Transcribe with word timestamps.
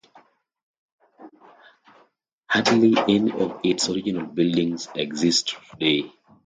Hardly 2.47 2.95
any 3.07 3.31
of 3.33 3.59
its 3.63 3.87
original 3.87 4.25
buildings 4.25 4.87
exist 4.95 5.53
today. 5.69 6.11